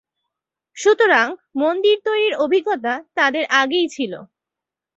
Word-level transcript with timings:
সুতরাং, 0.77 1.27
মন্দির 1.55 1.97
তৈরির 2.05 2.33
অভিজ্ঞতা 2.35 2.93
তাঁদের 3.15 3.45
আগেই 3.53 3.87
ছিল। 3.87 4.13